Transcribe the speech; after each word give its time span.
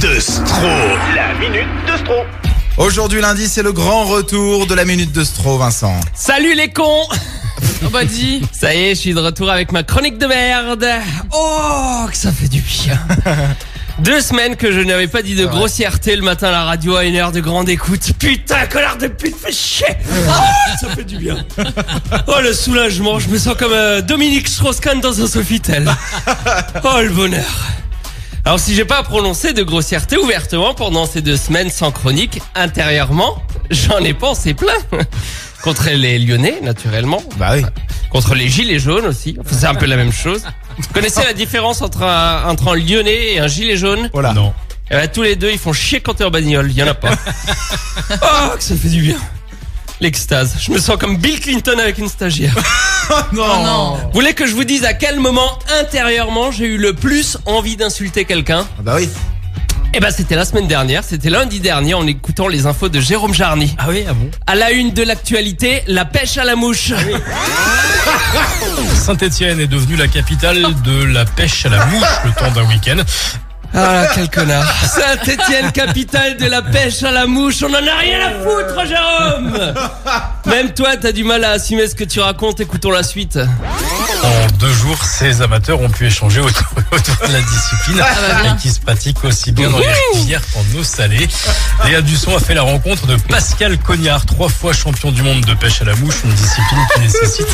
de 0.00 0.18
Stro. 0.18 0.68
La 1.14 1.34
minute 1.38 1.68
de 1.86 1.96
Stro. 1.98 2.14
Aujourd'hui 2.76 3.20
lundi, 3.20 3.48
c'est 3.48 3.62
le 3.62 3.72
grand 3.72 4.04
retour 4.04 4.66
de 4.66 4.74
la 4.74 4.84
minute 4.84 5.12
de 5.12 5.22
Stro, 5.22 5.58
Vincent. 5.58 6.00
Salut 6.14 6.54
les 6.54 6.68
cons 6.68 7.06
Oh 7.84 7.88
bah 7.90 8.04
dis 8.04 8.42
Ça 8.52 8.74
y 8.74 8.84
est, 8.84 8.94
je 8.94 9.00
suis 9.00 9.14
de 9.14 9.20
retour 9.20 9.50
avec 9.50 9.72
ma 9.72 9.82
chronique 9.82 10.18
de 10.18 10.26
merde. 10.26 10.86
Oh, 11.32 12.06
que 12.10 12.16
ça 12.16 12.32
fait 12.32 12.48
du 12.48 12.60
bien. 12.60 12.98
Deux 14.00 14.20
semaines 14.20 14.56
que 14.56 14.72
je 14.72 14.80
n'avais 14.80 15.06
pas 15.06 15.22
dit 15.22 15.36
de 15.36 15.46
grossièreté 15.46 16.16
le 16.16 16.22
matin 16.22 16.48
à 16.48 16.52
la 16.52 16.64
radio 16.64 16.96
à 16.96 17.04
une 17.04 17.14
heure 17.14 17.30
de 17.30 17.40
grande 17.40 17.68
écoute. 17.68 18.12
Putain, 18.18 18.66
connard 18.66 18.96
de 18.98 19.06
pute, 19.06 19.36
fais 19.36 19.52
chier 19.52 19.86
Oh, 20.10 20.32
ça 20.80 20.88
fait 20.88 21.04
du 21.04 21.18
bien. 21.18 21.36
Oh, 22.26 22.40
le 22.42 22.52
soulagement, 22.52 23.20
je 23.20 23.28
me 23.28 23.38
sens 23.38 23.54
comme 23.56 23.72
euh, 23.72 24.00
Dominique 24.00 24.48
Strauss-Kahn 24.48 25.00
dans 25.00 25.22
un 25.22 25.26
Sofitel. 25.26 25.88
Oh, 26.82 27.00
le 27.00 27.10
bonheur. 27.10 27.73
Alors 28.46 28.60
si 28.60 28.74
j'ai 28.74 28.84
pas 28.84 29.02
prononcé 29.02 29.54
de 29.54 29.62
grossièreté 29.62 30.18
ouvertement 30.18 30.74
pendant 30.74 31.06
ces 31.06 31.22
deux 31.22 31.36
semaines 31.36 31.70
sans 31.70 31.90
chronique, 31.90 32.42
intérieurement, 32.54 33.42
j'en 33.70 34.00
ai 34.00 34.12
pensé 34.12 34.52
plein. 34.52 34.74
Contre 35.62 35.88
les 35.88 36.18
Lyonnais, 36.18 36.60
naturellement. 36.62 37.22
Bah 37.38 37.52
oui. 37.54 37.64
Contre 38.10 38.34
les 38.34 38.48
gilets 38.48 38.78
jaunes 38.78 39.06
aussi. 39.06 39.34
Enfin, 39.40 39.56
c'est 39.58 39.66
un 39.66 39.74
peu 39.74 39.86
la 39.86 39.96
même 39.96 40.12
chose. 40.12 40.42
Vous 40.76 40.84
connaissez 40.92 41.24
la 41.24 41.32
différence 41.32 41.80
entre 41.80 42.02
un, 42.02 42.44
entre 42.46 42.68
un 42.68 42.76
lyonnais 42.76 43.32
et 43.32 43.38
un 43.38 43.46
gilet 43.46 43.78
jaune? 43.78 44.10
Voilà. 44.12 44.34
Non. 44.34 44.52
Eh 44.90 44.94
ben, 44.94 45.08
Tous 45.08 45.22
les 45.22 45.36
deux, 45.36 45.50
ils 45.50 45.58
font 45.58 45.72
chier 45.72 46.00
quand 46.00 46.12
t'es 46.14 46.24
en 46.24 46.30
bagnole. 46.30 46.70
Il 46.70 46.76
y 46.76 46.82
en 46.82 46.88
a 46.88 46.94
pas. 46.94 47.12
Oh, 48.10 48.56
que 48.56 48.62
ça 48.62 48.76
fait 48.76 48.88
du 48.88 49.00
bien. 49.00 49.16
L'extase. 50.00 50.56
Je 50.60 50.70
me 50.70 50.78
sens 50.78 50.98
comme 50.98 51.16
Bill 51.16 51.40
Clinton 51.40 51.78
avec 51.78 51.96
une 51.96 52.08
stagiaire. 52.08 52.54
non. 53.32 53.64
non. 53.64 53.94
Vous 53.96 54.12
voulez 54.12 54.34
que 54.34 54.46
je 54.46 54.54
vous 54.54 54.64
dise 54.64 54.84
à 54.84 54.94
quel 54.94 55.20
moment 55.20 55.58
intérieurement 55.80 56.50
j'ai 56.50 56.66
eu 56.66 56.76
le 56.78 56.92
plus 56.94 57.38
envie 57.46 57.76
d'insulter 57.76 58.24
quelqu'un? 58.24 58.66
Ah 58.78 58.82
Bah 58.82 58.92
oui. 58.96 59.08
Eh 59.96 60.00
ben, 60.00 60.10
c'était 60.10 60.34
la 60.34 60.44
semaine 60.44 60.66
dernière. 60.66 61.04
C'était 61.04 61.30
lundi 61.30 61.60
dernier 61.60 61.94
en 61.94 62.04
écoutant 62.06 62.48
les 62.48 62.66
infos 62.66 62.88
de 62.88 62.98
Jérôme 63.00 63.32
Jarny. 63.32 63.76
Ah 63.78 63.86
oui, 63.88 64.04
ah 64.08 64.12
bon? 64.12 64.28
À 64.46 64.56
la 64.56 64.72
une 64.72 64.92
de 64.92 65.02
l'actualité, 65.04 65.82
la 65.86 66.04
pêche 66.04 66.36
à 66.36 66.42
la 66.44 66.56
mouche. 66.56 66.92
Saint-Etienne 69.06 69.60
est 69.60 69.68
devenue 69.68 69.94
la 69.96 70.08
capitale 70.08 70.66
de 70.82 71.04
la 71.04 71.24
pêche 71.24 71.64
à 71.66 71.68
la 71.68 71.86
mouche 71.86 72.08
le 72.24 72.32
temps 72.32 72.50
d'un 72.50 72.66
week-end. 72.66 72.96
Ah, 73.76 74.06
quel 74.14 74.30
connard. 74.30 74.64
Saint-Etienne, 74.86 75.72
capitale 75.72 76.36
de 76.36 76.46
la 76.46 76.62
pêche 76.62 77.02
à 77.02 77.10
la 77.10 77.26
mouche. 77.26 77.62
On 77.62 77.70
en 77.70 77.74
a 77.74 77.98
rien 77.98 78.20
à 78.20 78.30
foutre, 78.42 78.86
Jérôme. 78.86 79.74
Même 80.46 80.72
toi, 80.74 80.96
t'as 80.96 81.10
du 81.12 81.24
mal 81.24 81.42
à 81.44 81.50
assumer 81.52 81.88
ce 81.88 81.94
que 81.94 82.04
tu 82.04 82.20
racontes. 82.20 82.60
Écoutons 82.60 82.90
la 82.90 83.02
suite. 83.02 83.38
En 84.22 84.46
deux 84.58 84.72
jours, 84.72 85.02
ces 85.04 85.42
amateurs 85.42 85.80
ont 85.80 85.90
pu 85.90 86.06
échanger 86.06 86.40
autour, 86.40 86.66
autour 86.92 87.26
de 87.26 87.32
la 87.32 87.40
discipline 87.40 88.02
et 88.46 88.56
qui 88.62 88.70
se 88.70 88.80
pratique 88.80 89.22
aussi 89.24 89.52
bien 89.52 89.68
dans 89.70 89.78
les 89.78 89.86
rivières 90.14 90.42
qu'en 90.52 90.78
eau 90.78 90.84
salée. 90.84 91.28
Léa 91.84 92.00
Dusson 92.00 92.36
a 92.36 92.40
fait 92.40 92.54
la 92.54 92.62
rencontre 92.62 93.06
de 93.06 93.16
Pascal 93.16 93.76
Cognard, 93.78 94.24
trois 94.24 94.48
fois 94.48 94.72
champion 94.72 95.10
du 95.10 95.22
monde 95.22 95.44
de 95.44 95.54
pêche 95.54 95.82
à 95.82 95.84
la 95.84 95.94
mouche, 95.96 96.16
une 96.24 96.32
discipline 96.32 96.80
qui 96.94 97.00
nécessite 97.00 97.48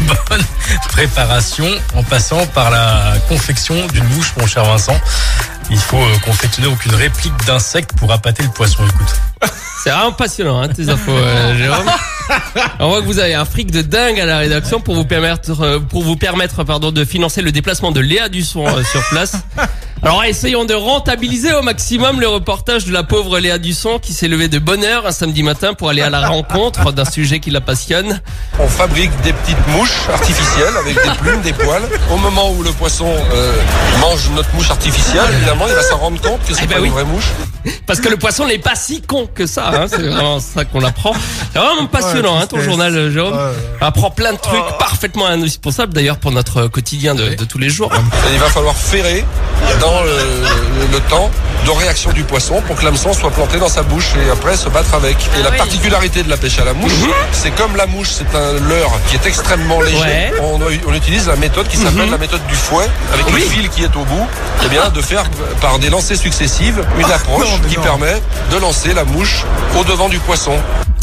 bonne 0.00 0.44
préparation 0.88 1.66
en 1.94 2.02
passant 2.02 2.46
par 2.46 2.70
la 2.70 3.14
confection 3.28 3.74
d'une 3.88 4.08
mouche, 4.08 4.32
mon 4.38 4.46
cher 4.46 4.64
Vincent. 4.64 4.98
Il 5.70 5.78
faut 5.78 5.96
euh, 5.96 6.18
confectionner 6.24 6.68
aucune 6.68 6.94
réplique 6.94 7.36
d'insecte 7.46 7.92
pour 7.96 8.12
appâter 8.12 8.42
le 8.42 8.50
poisson. 8.50 8.82
Écoute. 8.86 9.50
C'est 9.82 9.90
vraiment 9.90 10.12
passionnant, 10.12 10.60
hein, 10.60 10.68
tes 10.68 10.90
infos, 10.90 11.10
euh, 11.10 11.56
Jérôme. 11.56 11.90
On 12.80 12.88
voit 12.88 13.00
que 13.00 13.06
vous 13.06 13.18
avez 13.18 13.32
un 13.32 13.46
fric 13.46 13.70
de 13.70 13.80
dingue 13.80 14.20
à 14.20 14.26
la 14.26 14.38
rédaction 14.38 14.80
pour 14.80 14.94
vous 14.94 15.06
permettre, 15.06 15.62
euh, 15.62 15.78
pour 15.80 16.02
vous 16.02 16.16
permettre, 16.16 16.64
pardon, 16.64 16.92
de 16.92 17.04
financer 17.04 17.40
le 17.40 17.50
déplacement 17.50 17.90
de 17.90 18.00
Léa 18.00 18.28
Dusson 18.28 18.66
euh, 18.66 18.82
sur 18.84 19.02
place. 19.08 19.36
Alors 20.02 20.24
essayons 20.24 20.64
de 20.64 20.72
rentabiliser 20.72 21.52
au 21.52 21.60
maximum 21.60 22.20
le 22.22 22.28
reportage 22.28 22.86
de 22.86 22.92
la 22.92 23.02
pauvre 23.02 23.38
Léa 23.38 23.58
Dusson 23.58 23.98
qui 24.00 24.14
s'est 24.14 24.28
levée 24.28 24.48
de 24.48 24.58
bonne 24.58 24.82
heure 24.82 25.06
un 25.06 25.12
samedi 25.12 25.42
matin 25.42 25.74
pour 25.74 25.90
aller 25.90 26.00
à 26.00 26.08
la 26.08 26.26
rencontre 26.26 26.90
d'un 26.92 27.04
sujet 27.04 27.38
qui 27.38 27.50
la 27.50 27.60
passionne. 27.60 28.22
On 28.58 28.66
fabrique 28.66 29.10
des 29.20 29.34
petites 29.34 29.68
mouches 29.68 30.08
artificielles 30.10 30.74
avec 30.78 30.94
des 30.94 31.10
plumes, 31.20 31.42
des 31.42 31.52
poils. 31.52 31.82
Au 32.10 32.16
moment 32.16 32.50
où 32.50 32.62
le 32.62 32.70
poisson 32.72 33.12
euh, 33.34 33.52
mange 34.00 34.30
notre 34.34 34.52
mouche 34.54 34.70
artificielle, 34.70 35.26
évidemment, 35.36 35.66
il 35.68 35.74
va 35.74 35.82
s'en 35.82 35.98
rendre 35.98 36.18
compte 36.22 36.40
que 36.46 36.54
c'est 36.54 36.62
Eh 36.64 36.66
ben 36.66 36.76
pas 36.76 36.80
oui. 36.80 36.88
une 36.88 36.94
vraie 36.94 37.04
mouche. 37.04 37.28
Parce 37.86 38.00
que 38.00 38.08
le 38.08 38.16
poisson 38.16 38.46
n'est 38.46 38.58
pas 38.58 38.74
si 38.76 39.02
con 39.02 39.28
que 39.32 39.44
ça, 39.46 39.68
hein, 39.68 39.86
c'est 39.86 40.00
vraiment 40.00 40.40
ça 40.40 40.64
qu'on 40.64 40.82
apprend. 40.82 41.12
C'est 41.52 41.58
vraiment 41.58 41.86
passionnant, 41.88 42.36
Ouais, 42.38 42.42
hein, 42.44 42.46
ton 42.46 42.60
journal, 42.60 43.10
Jérôme. 43.12 43.34
Ouais. 43.34 43.52
On 43.82 43.86
apprend 43.86 44.10
plein 44.10 44.32
de 44.32 44.38
trucs 44.38 44.78
parfaitement 44.78 45.26
indispensables 45.26 45.92
d'ailleurs 45.92 46.16
pour 46.16 46.32
notre 46.32 46.68
quotidien 46.68 47.14
de, 47.14 47.34
de 47.34 47.44
tous 47.44 47.58
les 47.58 47.68
jours. 47.68 47.92
Et 47.94 48.32
il 48.32 48.38
va 48.38 48.46
falloir 48.46 48.74
ferrer 48.74 49.26
dans 49.80 49.89
le, 50.04 50.10
le- 50.10 50.92
le 50.92 51.00
temps 51.08 51.30
de 51.66 51.70
réaction 51.70 52.10
du 52.12 52.24
poisson 52.24 52.62
pour 52.66 52.74
que 52.76 52.84
l'hameçon 52.84 53.12
soit 53.12 53.30
planté 53.30 53.58
dans 53.58 53.68
sa 53.68 53.82
bouche 53.82 54.12
et 54.16 54.30
après 54.30 54.56
se 54.56 54.68
battre 54.68 54.94
avec. 54.94 55.16
Et 55.38 55.42
la 55.42 55.50
oui. 55.50 55.56
particularité 55.58 56.22
de 56.22 56.30
la 56.30 56.36
pêche 56.36 56.58
à 56.58 56.64
la 56.64 56.72
mouche, 56.72 56.92
c'est 57.32 57.50
comme 57.54 57.76
la 57.76 57.86
mouche, 57.86 58.08
c'est 58.10 58.34
un 58.36 58.52
leurre 58.68 58.92
qui 59.08 59.16
est 59.16 59.26
extrêmement 59.26 59.80
léger. 59.80 60.00
Ouais. 60.00 60.32
On, 60.40 60.58
on 60.88 60.94
utilise 60.94 61.28
la 61.28 61.36
méthode 61.36 61.68
qui 61.68 61.76
s'appelle 61.76 62.10
la 62.10 62.18
méthode 62.18 62.44
du 62.46 62.54
fouet, 62.54 62.86
avec 63.12 63.26
Oui. 63.26 63.42
le 63.44 63.50
fil 63.50 63.68
qui 63.68 63.82
est 63.84 63.94
au 63.96 64.04
bout, 64.04 64.26
et 64.64 64.68
bien 64.68 64.88
de 64.88 65.00
faire 65.02 65.24
par 65.60 65.78
des 65.78 65.90
lancées 65.90 66.16
successives 66.16 66.82
une 66.98 67.10
approche 67.12 67.44
non, 67.50 67.58
mais 67.62 67.68
qui 67.68 67.76
non. 67.76 67.82
permet 67.82 68.22
de 68.50 68.56
lancer 68.58 68.94
la 68.94 69.04
mouche 69.04 69.44
au 69.78 69.84
devant 69.84 70.08
du 70.08 70.18
poisson. 70.18 70.52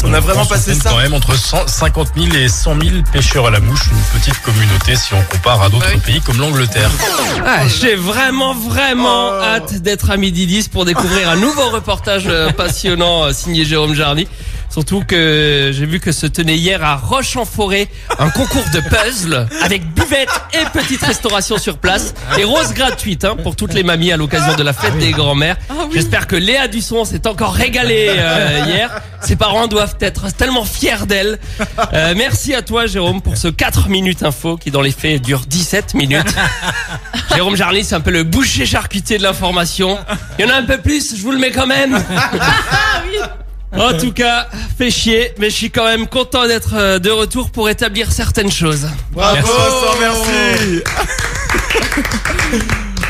On 0.04 0.12
a 0.14 0.20
vraiment 0.20 0.46
passé 0.46 0.74
ça. 0.74 0.90
quand 0.90 0.98
même 0.98 1.12
entre 1.12 1.34
100 1.34 1.66
50 1.66 2.08
000 2.16 2.28
et 2.36 2.48
100 2.48 2.80
000 2.80 2.96
pêcheurs 3.12 3.46
à 3.46 3.50
la 3.50 3.60
mouche, 3.60 3.90
une 3.90 4.20
petite 4.20 4.40
communauté 4.42 4.94
si 4.96 5.12
on 5.12 5.22
compare 5.24 5.60
à 5.62 5.68
d'autres 5.68 5.86
Oui. 5.94 6.00
pays 6.00 6.20
comme 6.20 6.38
l'Angleterre. 6.38 6.90
Ah, 7.44 7.66
J'ai 7.66 7.96
vraiment, 7.96 8.54
vraiment 8.54 9.30
Oh. 9.32 9.42
hâte 9.42 9.74
d'être 9.82 10.10
à 10.10 10.16
midi 10.16 10.46
10 10.46 10.68
pour 10.68 10.84
découvrir 10.84 11.28
un 11.28 11.36
nouveau 11.36 11.68
reportage 11.70 12.24
euh, 12.28 12.50
passionnant 12.52 13.24
euh, 13.24 13.32
signé 13.32 13.64
Jérôme 13.64 13.94
Jarny. 13.94 14.28
Surtout 14.70 15.02
que 15.06 15.70
j'ai 15.72 15.86
vu 15.86 15.98
que 15.98 16.12
se 16.12 16.26
tenait 16.26 16.56
hier 16.56 16.84
à 16.84 16.96
Roche-en-Forêt 16.96 17.88
un 18.18 18.30
concours 18.30 18.64
de 18.72 18.80
puzzle 18.80 19.48
avec 19.62 19.92
buvette 19.94 20.28
et 20.52 20.64
petite 20.78 21.02
restauration 21.02 21.58
sur 21.58 21.78
place 21.78 22.14
et 22.38 22.44
rose 22.44 22.72
gratuite 22.74 23.24
hein, 23.24 23.36
pour 23.42 23.56
toutes 23.56 23.74
les 23.74 23.82
mamies 23.82 24.12
à 24.12 24.16
l'occasion 24.16 24.54
de 24.56 24.62
la 24.62 24.72
fête 24.72 24.96
des 24.98 25.10
grands-mères. 25.10 25.56
J'espère 25.92 26.26
que 26.26 26.36
Léa 26.36 26.68
Dusson 26.68 27.04
s'est 27.04 27.26
encore 27.26 27.54
régalée 27.54 28.08
euh, 28.10 28.64
hier. 28.66 29.00
Ses 29.22 29.36
parents 29.36 29.66
doivent 29.66 29.96
être 30.00 30.32
tellement 30.34 30.64
fiers 30.64 31.06
d'elle. 31.06 31.38
Euh, 31.92 32.14
merci 32.16 32.54
à 32.54 32.62
toi 32.62 32.86
Jérôme 32.86 33.22
pour 33.22 33.36
ce 33.36 33.48
4 33.48 33.88
minutes 33.88 34.22
info 34.22 34.56
qui 34.56 34.70
dans 34.70 34.82
les 34.82 34.90
faits 34.92 35.22
dure 35.22 35.40
17 35.46 35.94
minutes. 35.94 36.34
Jérôme 37.34 37.56
Jarny, 37.56 37.84
c'est 37.84 37.94
un 37.94 38.00
peu 38.00 38.10
le 38.10 38.24
boucher 38.24 38.66
charcutier 38.66 39.18
de 39.18 39.22
l'information. 39.22 39.98
Il 40.38 40.44
y 40.46 40.48
en 40.48 40.52
a 40.52 40.56
un 40.56 40.64
peu 40.64 40.78
plus, 40.78 41.16
je 41.16 41.22
vous 41.22 41.32
le 41.32 41.38
mets 41.38 41.50
quand 41.50 41.66
même. 41.66 42.02
En 43.76 43.96
tout 43.96 44.12
cas, 44.12 44.48
fait 44.78 44.90
chier, 44.90 45.32
mais 45.38 45.50
je 45.50 45.54
suis 45.54 45.70
quand 45.70 45.84
même 45.84 46.06
content 46.06 46.46
d'être 46.46 46.74
euh, 46.74 46.98
de 46.98 47.10
retour 47.10 47.50
pour 47.50 47.68
établir 47.68 48.12
certaines 48.12 48.50
choses. 48.50 48.88
Bravo, 49.12 49.46
Merci. 50.00 50.22
Merci. 50.24 50.82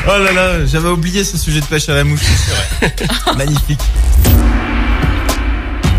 oh 0.07 0.17
là 0.23 0.31
là, 0.31 0.65
j'avais 0.65 0.89
oublié 0.89 1.23
ce 1.23 1.37
sujet 1.37 1.61
de 1.61 1.65
pêche 1.65 1.87
à 1.89 1.95
la 1.95 2.03
mouche. 2.03 2.21
Magnifique. 3.37 3.81